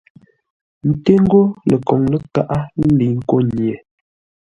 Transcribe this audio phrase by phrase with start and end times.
[0.89, 3.73] Ńté ńgó ləkoŋ-lə́kaʼá lə́ lə̌i nkô nye.